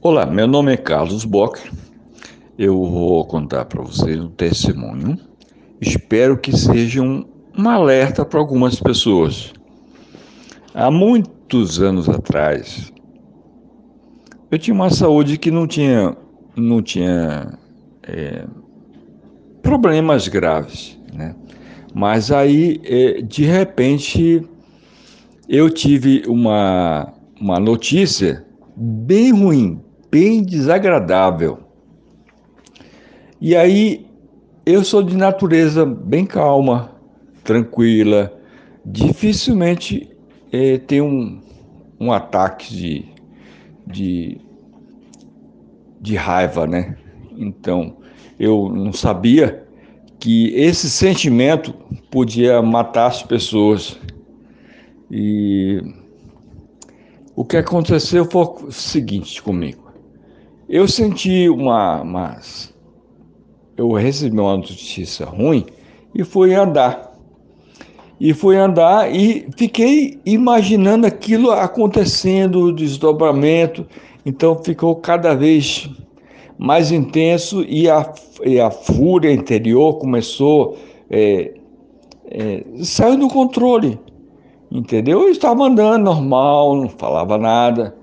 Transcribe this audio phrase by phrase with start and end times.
[0.00, 1.58] Olá, meu nome é Carlos Bock.
[2.56, 5.18] Eu vou contar para vocês um testemunho.
[5.80, 7.24] Espero que seja um,
[7.58, 9.52] um alerta para algumas pessoas.
[10.72, 12.92] Há muitos anos atrás,
[14.52, 16.16] eu tinha uma saúde que não tinha,
[16.54, 17.58] não tinha
[18.04, 18.46] é,
[19.62, 21.34] problemas graves, né?
[21.92, 24.48] Mas aí, é, de repente,
[25.48, 28.46] eu tive uma, uma notícia
[28.76, 31.58] bem ruim, bem desagradável.
[33.40, 34.06] E aí
[34.66, 36.92] eu sou de natureza bem calma,
[37.44, 38.32] tranquila,
[38.84, 40.10] dificilmente
[40.52, 41.40] é, tem um,
[42.00, 43.04] um ataque de,
[43.86, 44.40] de,
[46.00, 46.96] de raiva, né?
[47.36, 47.96] Então
[48.38, 49.66] eu não sabia
[50.18, 51.72] que esse sentimento
[52.10, 53.98] podia matar as pessoas.
[55.10, 55.82] E
[57.34, 59.87] o que aconteceu foi o seguinte comigo.
[60.68, 62.36] Eu senti uma, uma
[63.76, 65.64] eu recebi uma notícia ruim
[66.14, 67.08] e fui andar.
[68.20, 73.86] E fui andar e fiquei imaginando aquilo acontecendo, o desdobramento.
[74.26, 75.88] Então ficou cada vez
[76.58, 78.12] mais intenso e a,
[78.44, 80.76] e a fúria interior começou,
[81.08, 81.54] é,
[82.30, 83.98] é, saiu do controle
[84.70, 85.22] entendeu?
[85.22, 87.94] Eu estava andando normal, não falava nada.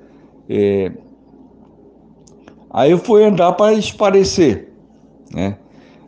[0.50, 0.92] É...
[2.76, 4.74] Aí eu fui andar para esparecer,
[5.32, 5.58] né?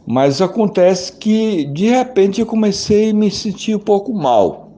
[0.06, 4.74] Mas acontece que de repente eu comecei a me sentir um pouco mal.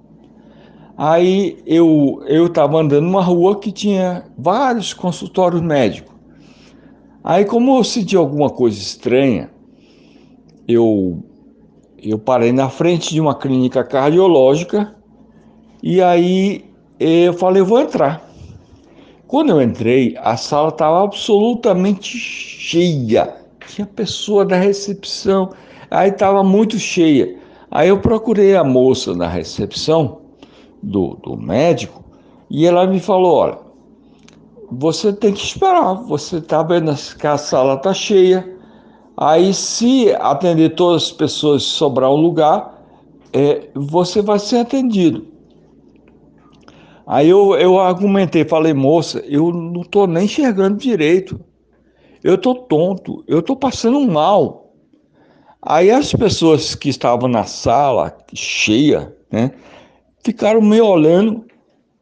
[0.95, 6.14] Aí eu eu estava andando numa rua que tinha vários consultórios médicos.
[7.23, 9.50] Aí como eu senti alguma coisa estranha,
[10.67, 11.23] eu
[11.98, 14.95] eu parei na frente de uma clínica cardiológica
[15.82, 16.66] e aí
[17.00, 18.29] eu falei, eu vou entrar.
[19.30, 23.32] Quando eu entrei, a sala estava absolutamente cheia.
[23.68, 25.52] Tinha pessoa da recepção,
[25.92, 27.38] aí estava muito cheia.
[27.70, 30.22] Aí eu procurei a moça da recepção
[30.82, 32.04] do, do médico
[32.50, 33.60] e ela me falou: olha,
[34.72, 38.58] você tem que esperar, você está vendo que a sala está cheia.
[39.16, 42.84] Aí, se atender todas as pessoas sobrar um lugar,
[43.32, 45.28] é, você vai ser atendido.
[47.09, 51.39] Aí eu, eu argumentei, falei, moça, eu não estou nem enxergando direito.
[52.23, 54.75] Eu estou tonto, eu estou passando mal.
[55.59, 59.49] Aí as pessoas que estavam na sala cheia, né,
[60.23, 61.45] ficaram me olhando.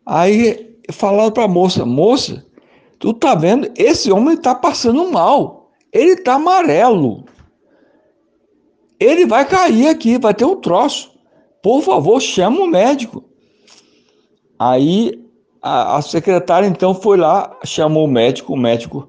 [0.05, 2.45] Aí falaram para moça, moça,
[2.99, 3.71] tu tá vendo?
[3.77, 5.71] Esse homem está passando mal.
[5.93, 7.23] Ele está amarelo.
[8.99, 11.17] Ele vai cair aqui, vai ter um troço.
[11.63, 13.26] Por favor, chama o médico.
[14.59, 15.23] Aí
[15.61, 19.07] a, a, secretária então foi lá, chamou o médico, o médico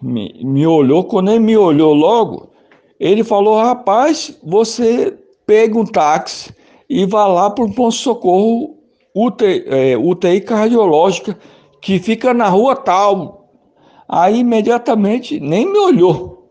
[0.00, 2.50] me, me olhou, quando ele me olhou logo,
[2.98, 5.16] ele falou, rapaz, você
[5.46, 6.54] pega um táxi
[6.88, 8.76] e vá lá para o ponto-socorro
[9.14, 11.38] UTI, é, UTI cardiológica,
[11.80, 13.48] que fica na rua tal.
[14.08, 16.50] Aí imediatamente nem me olhou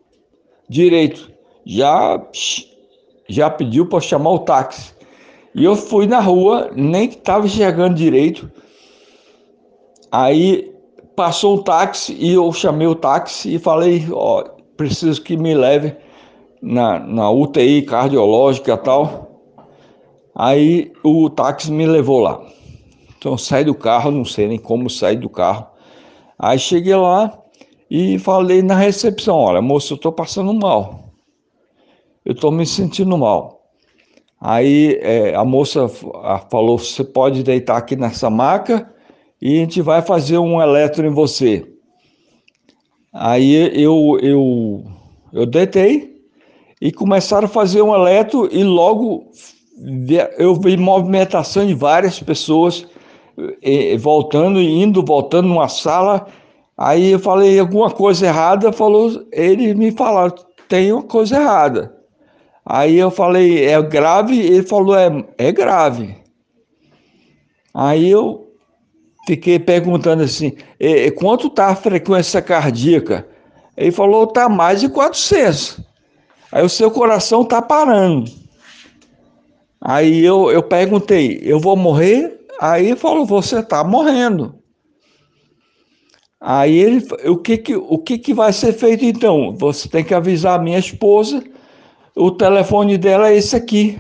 [0.68, 1.32] direito,
[1.66, 2.22] já,
[3.28, 4.94] já pediu para chamar o táxi.
[5.54, 8.50] E eu fui na rua, nem estava enxergando direito.
[10.12, 10.74] Aí
[11.16, 14.44] passou um táxi e eu chamei o táxi e falei, ó,
[14.78, 15.96] preciso que me leve
[16.62, 19.30] na, na UTI cardiológica e tal.
[20.36, 22.42] Aí o táxi me levou lá.
[23.18, 25.68] Então saí do carro, não sei nem como sair do carro.
[26.38, 27.38] Aí cheguei lá
[27.92, 31.12] e falei na recepção, olha, moço, eu estou passando mal.
[32.24, 33.59] Eu estou me sentindo mal.
[34.40, 35.90] Aí é, a moça
[36.50, 38.90] falou: você pode deitar aqui nessa maca
[39.42, 41.66] e a gente vai fazer um eletro em você.
[43.12, 44.84] Aí eu, eu,
[45.34, 46.22] eu deitei
[46.82, 49.32] e começaram a fazer um eletro e logo
[50.38, 52.86] eu vi movimentação de várias pessoas
[54.00, 56.28] voltando, indo, voltando numa sala.
[56.78, 60.36] Aí eu falei alguma coisa errada, falou, ele me falaram,
[60.68, 61.99] tem uma coisa errada.
[62.72, 64.40] Aí eu falei, é grave?
[64.40, 66.16] Ele falou, é, é grave.
[67.74, 68.54] Aí eu
[69.26, 73.28] fiquei perguntando assim, e, quanto está a frequência cardíaca?
[73.76, 75.80] Ele falou, está mais de 400.
[76.52, 78.32] Aí o seu coração está parando.
[79.82, 82.40] Aí eu, eu perguntei, eu vou morrer?
[82.62, 84.54] Aí ele falou, você está morrendo.
[86.40, 89.56] Aí ele, o que que, o que que vai ser feito então?
[89.58, 91.44] Você tem que avisar a minha esposa
[92.20, 93.98] o telefone dela é esse aqui.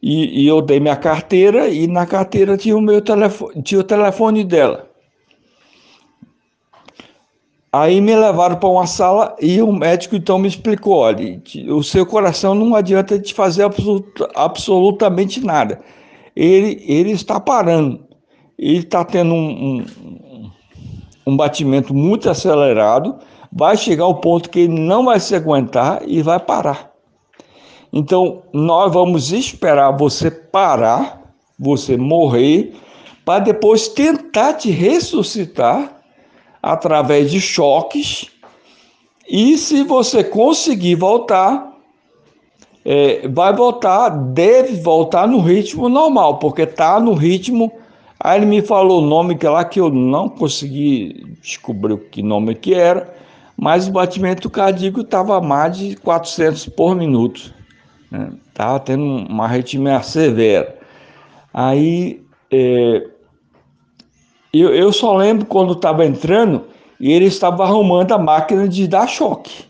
[0.00, 3.84] E, e, eu dei minha carteira e na carteira tinha o meu telefone, tinha o
[3.84, 4.88] telefone dela.
[7.72, 12.06] Aí me levaram para uma sala e o médico então me explicou: olha, o seu
[12.06, 15.80] coração não adianta te fazer absolut, absolutamente nada.
[16.36, 18.06] Ele, ele está parando,
[18.56, 20.50] ele está tendo um, um,
[21.26, 23.18] um batimento muito acelerado,
[23.52, 26.87] vai chegar ao ponto que ele não vai se aguentar e vai parar.
[27.92, 31.22] Então, nós vamos esperar você parar,
[31.58, 32.74] você morrer,
[33.24, 36.00] para depois tentar te ressuscitar
[36.62, 38.26] através de choques.
[39.28, 41.72] E se você conseguir voltar,
[42.84, 47.70] é, vai voltar, deve voltar no ritmo normal, porque está no ritmo.
[48.20, 52.22] Aí ele me falou o nome que lá que eu não consegui descobrir o que
[52.22, 53.14] nome que era,
[53.56, 57.57] mas o batimento cardíaco estava mais de 400 por minuto.
[58.10, 58.30] Né?
[58.84, 60.76] tendo uma arritmia severa.
[61.52, 63.06] Aí é,
[64.52, 66.64] eu, eu só lembro quando estava entrando
[67.00, 69.64] e ele estava arrumando a máquina de dar choque.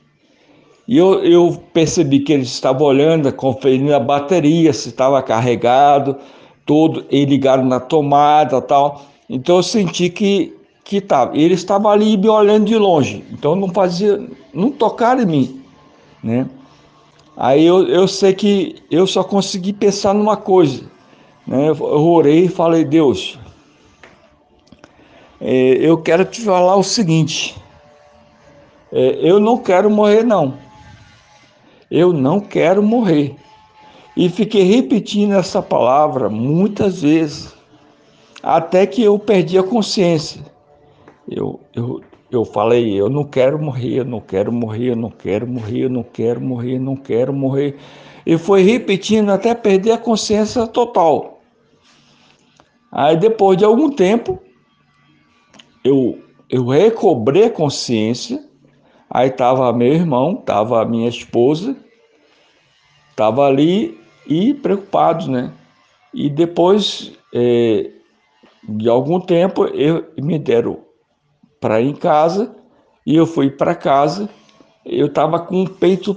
[0.86, 6.16] E eu, eu percebi que ele estava olhando, conferindo a bateria, se estava carregado,
[6.64, 9.02] todo, e ligado na tomada tal.
[9.28, 10.58] Então eu senti que
[10.88, 11.36] que estava.
[11.36, 15.62] Ele estava ali me olhando de longe, então não fazia, não tocaram em mim,
[16.24, 16.48] né?
[17.40, 20.82] Aí eu, eu sei que eu só consegui pensar numa coisa,
[21.46, 21.68] né?
[21.68, 23.38] Eu orei e falei, Deus,
[25.40, 27.54] é, eu quero te falar o seguinte:
[28.90, 30.58] é, eu não quero morrer, não.
[31.88, 33.36] Eu não quero morrer.
[34.16, 37.54] E fiquei repetindo essa palavra muitas vezes,
[38.42, 40.42] até que eu perdi a consciência.
[41.30, 45.46] Eu, eu, eu falei, eu não quero morrer, eu não quero morrer, eu não quero
[45.46, 47.78] morrer, eu não quero morrer, eu não quero morrer.
[48.26, 51.40] E foi repetindo até perder a consciência total.
[52.92, 54.38] Aí depois de algum tempo,
[55.82, 56.18] eu,
[56.50, 58.44] eu recobrei a consciência,
[59.10, 61.74] aí estava meu irmão, estava minha esposa,
[63.10, 65.50] estava ali e preocupados, né?
[66.12, 67.90] E depois é,
[68.68, 70.87] de algum tempo eu me deram
[71.60, 72.54] para em casa
[73.06, 74.28] e eu fui para casa.
[74.84, 76.16] Eu estava com o peito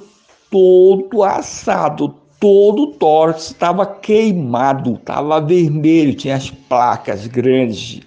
[0.50, 8.02] todo assado, todo torto, estava queimado, estava vermelho, tinha as placas grandes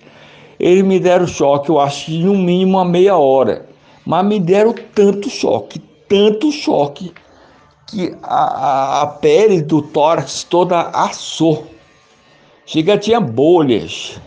[0.58, 3.66] eles me deram choque, eu acho que no mínimo uma meia hora.
[4.06, 5.78] Mas me deram tanto choque,
[6.08, 7.12] tanto choque,
[7.86, 11.66] que a, a, a pele do tórax toda assou.
[12.66, 14.20] Chega, tinha bolhas.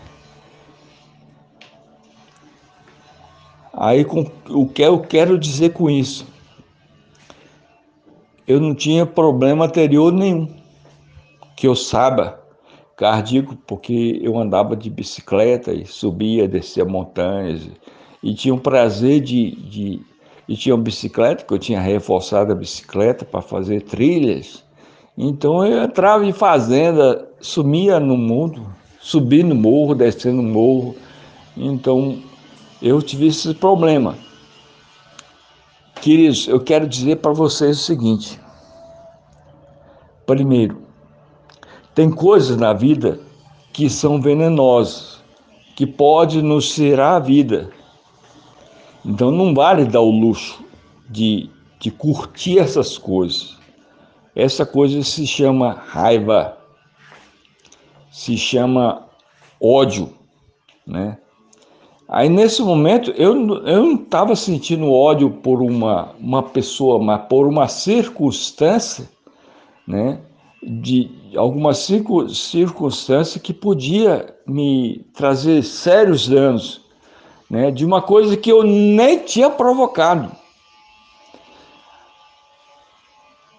[3.80, 6.26] Aí com, o que eu quero dizer com isso?
[8.48, 10.50] Eu não tinha problema anterior nenhum.
[11.56, 12.42] Que eu saiba,
[12.96, 17.70] cardíaco porque eu andava de bicicleta e subia, descia montanhas
[18.24, 20.02] e tinha um prazer de, de
[20.50, 24.64] e tinha uma bicicleta que eu tinha reforçado a bicicleta para fazer trilhas.
[25.16, 28.66] Então eu entrava em fazenda, sumia no mundo,
[29.00, 30.96] subia no morro, descendo no morro.
[31.56, 32.24] Então
[32.82, 34.18] eu tive esse problema.
[36.02, 38.40] Queridos, eu quero dizer para vocês o seguinte.
[40.26, 40.82] Primeiro,
[41.96, 43.20] tem coisas na vida
[43.74, 45.20] que são venenosas,
[45.76, 47.72] que pode nos tirar a vida.
[49.04, 50.64] Então não vale dar o luxo
[51.10, 51.50] de,
[51.80, 53.58] de curtir essas coisas.
[54.36, 56.58] Essa coisa se chama raiva,
[58.12, 59.08] se chama
[59.60, 60.14] ódio,
[60.86, 61.18] né?
[62.08, 63.36] Aí nesse momento eu,
[63.66, 69.10] eu não estava sentindo ódio por uma, uma pessoa, mas por uma circunstância,
[69.86, 70.20] né?
[70.64, 76.82] de alguma circunstância que podia me trazer sérios danos,
[77.50, 80.32] né, de uma coisa que eu nem tinha provocado.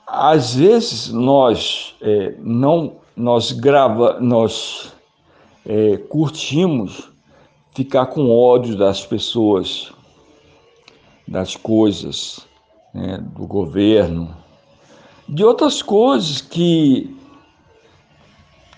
[0.07, 4.93] Às vezes nós é, não nós grava nós
[5.67, 7.08] é, curtimos
[7.79, 9.93] ficar com ódio das pessoas,
[11.29, 12.45] das coisas,
[12.93, 14.37] né, do governo,
[15.29, 17.17] de outras coisas que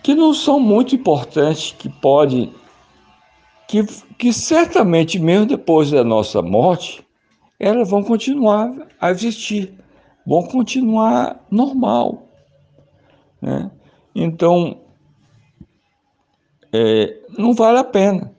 [0.03, 2.53] que não são muito importantes, que pode
[3.67, 3.87] que,
[4.19, 7.03] que certamente mesmo depois da nossa morte,
[7.59, 9.73] elas vão continuar a existir,
[10.27, 12.29] vão continuar normal,
[13.41, 13.71] né?
[14.15, 14.79] Então,
[16.71, 18.35] é, não vale a pena,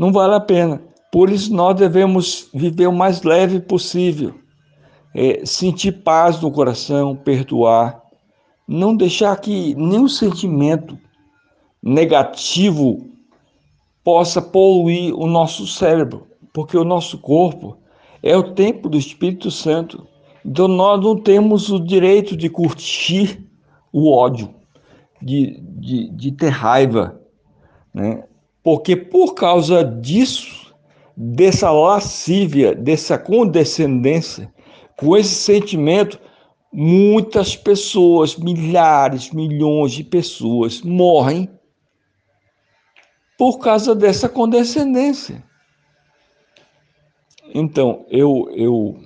[0.00, 0.80] não vale a pena.
[1.12, 4.32] Por isso nós devemos viver o mais leve possível,
[5.14, 8.00] é, sentir paz no coração, perdoar,
[8.66, 10.98] não deixar que nenhum sentimento
[11.82, 13.10] negativo
[14.02, 17.76] possa poluir o nosso cérebro, porque o nosso corpo
[18.22, 20.06] é o templo do Espírito Santo.
[20.42, 23.46] Então nós não temos o direito de curtir
[23.92, 24.48] o ódio,
[25.20, 27.20] de, de, de ter raiva,
[27.92, 28.24] né?
[28.62, 30.74] Porque por causa disso,
[31.16, 34.52] dessa lascívia, dessa condescendência,
[34.96, 36.20] com esse sentimento,
[36.72, 41.48] muitas pessoas, milhares, milhões de pessoas morrem
[43.38, 45.42] por causa dessa condescendência.
[47.54, 49.00] Então, eu, eu,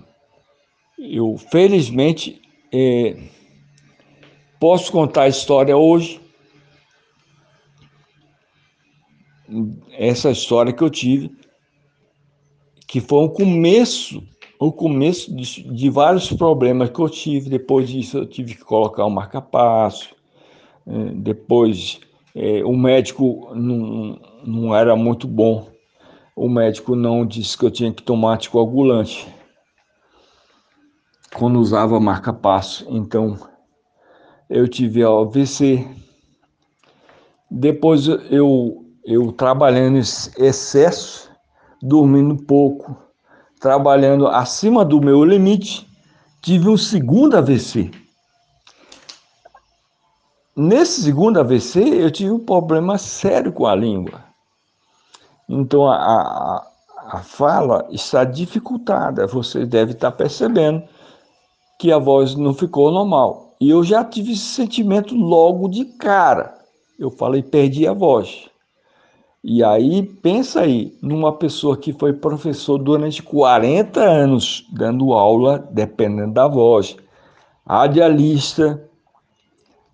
[0.98, 2.42] eu felizmente
[2.72, 3.16] é,
[4.58, 6.20] posso contar a história hoje,
[9.92, 11.30] essa história que eu tive,
[12.86, 14.22] que foi o começo,
[14.58, 17.50] o começo de, de vários problemas que eu tive.
[17.50, 20.14] Depois disso, eu tive que colocar um marca-passo.
[20.86, 22.00] É, depois,
[22.34, 25.74] é, o médico não, não era muito bom
[26.36, 29.32] o médico não disse que eu tinha que tomar anticoagulante
[31.34, 32.86] quando usava marca-passo.
[32.88, 33.38] Então,
[34.48, 35.86] eu tive AVC.
[37.50, 40.02] Depois eu, eu trabalhando em
[40.44, 41.30] excesso,
[41.82, 42.96] dormindo pouco,
[43.60, 45.86] trabalhando acima do meu limite,
[46.40, 47.90] tive um segundo AVC.
[50.56, 54.24] Nesse segundo AVC, eu tive um problema sério com a língua.
[55.48, 56.66] Então a, a,
[57.08, 60.82] a fala está dificultada, você deve estar percebendo
[61.78, 63.56] que a voz não ficou normal.
[63.60, 66.56] E eu já tive esse sentimento logo de cara.
[66.98, 68.48] Eu falei, perdi a voz.
[69.46, 76.32] E aí, pensa aí, numa pessoa que foi professor durante 40 anos, dando aula, dependendo
[76.32, 76.96] da voz,
[77.66, 78.82] radialista,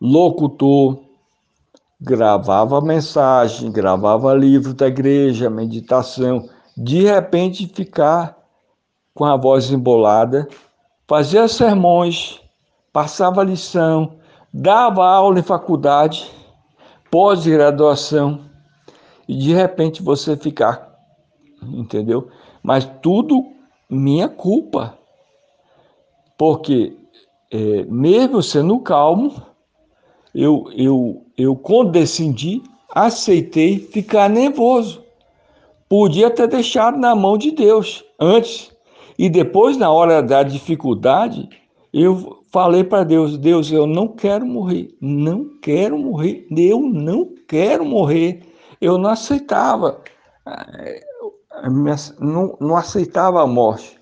[0.01, 1.01] locutor,
[2.01, 8.39] gravava mensagem, gravava livro da igreja, meditação, de repente ficar
[9.13, 10.49] com a voz embolada,
[11.09, 12.41] fazia sermões,
[12.93, 14.13] passava lição,
[14.55, 16.31] dava aula em faculdade,
[17.11, 18.49] pós-graduação,
[19.31, 20.93] e de repente você ficar,
[21.63, 22.29] entendeu?
[22.65, 23.47] Mas tudo
[23.89, 24.99] minha culpa,
[26.37, 26.97] porque
[27.49, 29.41] é, mesmo sendo calmo,
[30.35, 32.61] eu, eu, eu condescendi,
[32.93, 35.01] aceitei ficar nervoso.
[35.89, 38.73] Podia ter deixado na mão de Deus antes.
[39.17, 41.49] E depois, na hora da dificuldade,
[41.93, 47.85] eu falei para Deus: Deus, eu não quero morrer, não quero morrer, eu não quero
[47.85, 48.50] morrer.
[48.81, 50.03] Eu não aceitava,
[50.47, 51.05] eh,
[52.19, 54.01] não, aceitava a morte,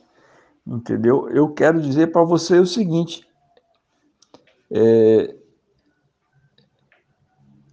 [0.67, 1.29] entendeu?
[1.31, 3.27] Eu quero dizer para você o seguinte:
[4.71, 5.35] é,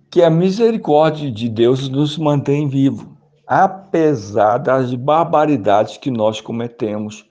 [0.10, 7.30] que a misericórdia de Deus nos mantém vivo, apesar das barbaridades que nós cometemos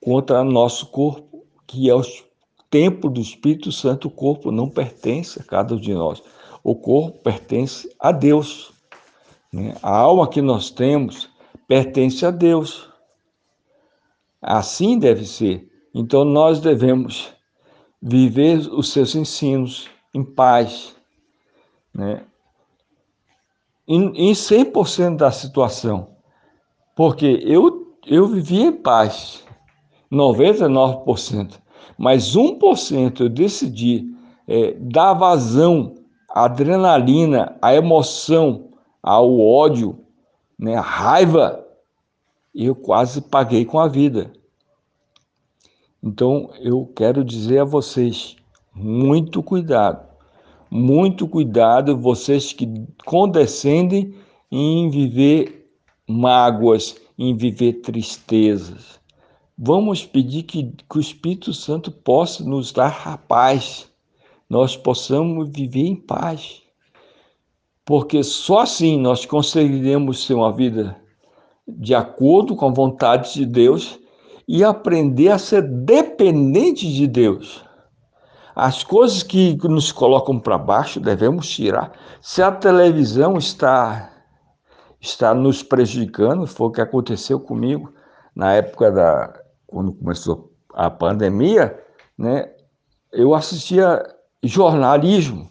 [0.00, 2.02] contra nosso corpo, que é o
[2.70, 4.08] templo do Espírito Santo.
[4.08, 6.22] O corpo não pertence a cada um de nós,
[6.70, 8.72] o corpo pertence a Deus.
[9.52, 9.74] Né?
[9.82, 11.30] A alma que nós temos
[11.66, 12.88] pertence a Deus.
[14.42, 15.68] Assim deve ser.
[15.94, 17.32] Então nós devemos
[18.00, 20.94] viver os seus ensinos em paz
[21.94, 22.22] né?
[23.86, 26.10] em, em 100% da situação.
[26.94, 29.42] Porque eu, eu vivia em paz,
[30.12, 31.54] 99%,
[31.96, 34.14] mas 1% eu decidi
[34.46, 35.97] é, dar vazão
[36.28, 38.70] à adrenalina, à emoção,
[39.02, 39.98] ao ódio,
[40.58, 41.64] né, à raiva,
[42.54, 44.32] eu quase paguei com a vida.
[46.02, 48.36] Então eu quero dizer a vocês:
[48.74, 50.08] muito cuidado
[50.70, 54.14] muito cuidado, vocês que condescendem
[54.50, 55.70] em viver
[56.06, 58.98] mágoas, em viver tristezas.
[59.56, 63.87] Vamos pedir que, que o Espírito Santo possa nos dar a paz,
[64.48, 66.62] nós possamos viver em paz.
[67.84, 70.96] Porque só assim nós conseguiremos ter uma vida
[71.66, 73.98] de acordo com a vontade de Deus
[74.46, 77.62] e aprender a ser dependente de Deus.
[78.56, 81.92] As coisas que nos colocam para baixo devemos tirar.
[82.20, 84.10] Se a televisão está
[85.00, 87.92] está nos prejudicando, foi o que aconteceu comigo
[88.34, 89.32] na época da
[89.66, 91.78] quando começou a pandemia,
[92.16, 92.50] né?
[93.12, 94.02] Eu assistia
[94.42, 95.50] jornalismo.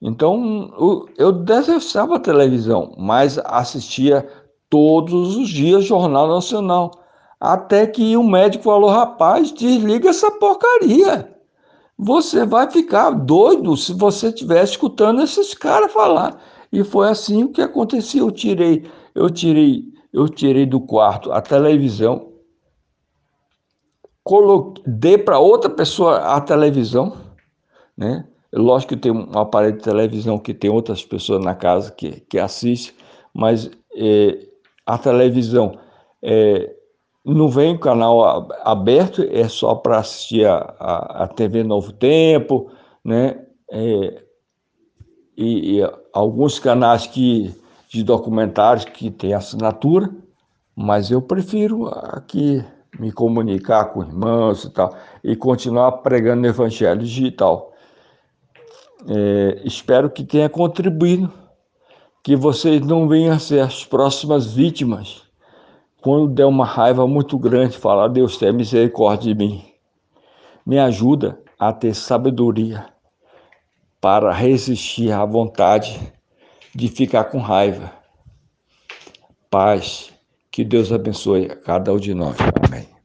[0.00, 0.72] Então,
[1.18, 4.26] eu detestava a televisão, mas assistia
[4.70, 6.90] todos os dias Jornal Nacional.
[7.38, 11.36] Até que o médico falou: rapaz, desliga essa porcaria
[12.02, 16.42] você vai ficar doido se você estiver escutando esses caras falar.
[16.72, 18.24] E foi assim que aconteceu.
[18.24, 22.32] Eu tirei, eu tirei eu tirei do quarto a televisão,
[24.24, 27.16] coloquei, dei para outra pessoa a televisão,
[28.00, 28.24] né?
[28.52, 32.38] Lógico que tem um aparelho de televisão que tem outras pessoas na casa que, que
[32.38, 32.96] assistem,
[33.32, 34.38] mas é,
[34.84, 35.78] a televisão
[36.22, 36.74] é,
[37.24, 42.70] não vem canal aberto, é só para assistir a, a, a, TV Novo Tempo,
[43.04, 43.38] né?
[43.70, 44.22] É,
[45.36, 47.54] e, e, alguns canais que,
[47.88, 50.10] de documentários que tem assinatura,
[50.74, 52.64] mas eu prefiro aqui
[52.98, 57.70] me comunicar com irmãos e tal, e continuar pregando o evangelho digital.
[59.08, 61.32] É, espero que tenha contribuído,
[62.22, 65.30] que vocês não venham a ser as próximas vítimas
[66.00, 69.64] quando der uma raiva muito grande, falar, Deus tenha misericórdia de mim.
[70.64, 72.86] Me ajuda a ter sabedoria
[74.00, 76.00] para resistir à vontade
[76.74, 77.92] de ficar com raiva.
[79.50, 80.10] Paz,
[80.50, 82.36] que Deus abençoe a cada um de nós.
[82.66, 82.99] Amém.